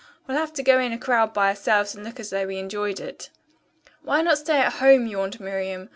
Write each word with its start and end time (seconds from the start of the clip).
"We'll 0.25 0.39
have 0.39 0.51
to 0.53 0.63
go 0.63 0.79
in 0.79 0.93
a 0.93 0.97
crowd 0.97 1.31
by 1.31 1.49
ourselves 1.49 1.93
and 1.93 2.03
look 2.03 2.19
as 2.19 2.31
though 2.31 2.47
we 2.47 2.57
enjoyed 2.57 2.99
it." 2.99 3.29
"Why 4.01 4.23
not 4.23 4.39
stay 4.39 4.57
at 4.57 4.73
home?" 4.79 5.05
yawned 5.05 5.39
Miriam. 5.39 5.89